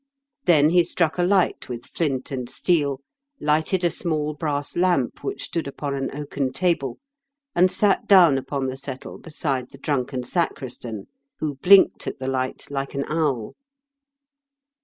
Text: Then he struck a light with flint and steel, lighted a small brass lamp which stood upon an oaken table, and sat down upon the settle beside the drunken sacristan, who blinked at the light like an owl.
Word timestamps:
Then 0.45 0.71
he 0.71 0.83
struck 0.83 1.19
a 1.19 1.23
light 1.23 1.69
with 1.69 1.85
flint 1.85 2.31
and 2.31 2.49
steel, 2.49 3.01
lighted 3.39 3.83
a 3.83 3.91
small 3.91 4.33
brass 4.33 4.75
lamp 4.75 5.23
which 5.23 5.43
stood 5.43 5.67
upon 5.67 5.93
an 5.93 6.09
oaken 6.17 6.51
table, 6.53 6.97
and 7.53 7.71
sat 7.71 8.07
down 8.07 8.39
upon 8.39 8.65
the 8.65 8.77
settle 8.77 9.19
beside 9.19 9.69
the 9.69 9.77
drunken 9.77 10.23
sacristan, 10.23 11.05
who 11.37 11.53
blinked 11.57 12.07
at 12.07 12.17
the 12.17 12.27
light 12.27 12.71
like 12.71 12.95
an 12.95 13.05
owl. 13.09 13.53